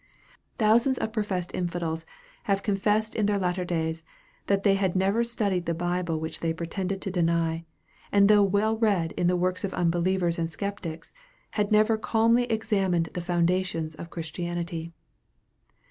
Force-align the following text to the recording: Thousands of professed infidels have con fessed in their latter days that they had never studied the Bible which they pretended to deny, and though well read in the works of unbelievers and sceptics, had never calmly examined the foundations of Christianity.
Thousands 0.57 0.97
of 0.97 1.13
professed 1.13 1.53
infidels 1.53 2.07
have 2.45 2.63
con 2.63 2.75
fessed 2.75 3.13
in 3.13 3.27
their 3.27 3.37
latter 3.37 3.63
days 3.63 4.03
that 4.47 4.63
they 4.63 4.73
had 4.73 4.95
never 4.95 5.23
studied 5.23 5.67
the 5.67 5.75
Bible 5.75 6.19
which 6.19 6.39
they 6.39 6.53
pretended 6.55 7.01
to 7.03 7.11
deny, 7.11 7.65
and 8.11 8.27
though 8.27 8.41
well 8.41 8.75
read 8.77 9.11
in 9.11 9.27
the 9.27 9.37
works 9.37 9.63
of 9.63 9.75
unbelievers 9.75 10.39
and 10.39 10.49
sceptics, 10.51 11.13
had 11.51 11.71
never 11.71 11.99
calmly 11.99 12.45
examined 12.45 13.09
the 13.13 13.21
foundations 13.21 13.93
of 13.93 14.09
Christianity. 14.09 14.91